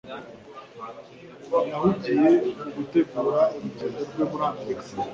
[1.69, 4.85] yahugiye mu gutegura urugendo rwe muri amerika